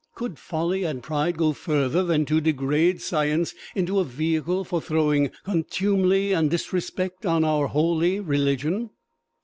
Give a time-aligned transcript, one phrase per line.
[0.15, 5.29] Could folly and pride go further than to degrade Science into a vehicle for throwing
[5.43, 8.89] contumely and disrespect on our holy religion!"